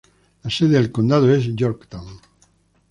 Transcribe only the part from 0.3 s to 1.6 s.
La sede del condado es